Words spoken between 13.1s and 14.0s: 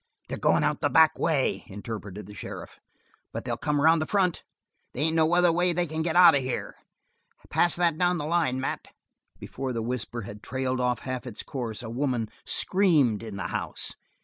in the house.